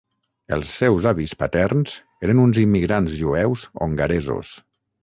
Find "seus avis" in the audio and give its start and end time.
0.77-1.35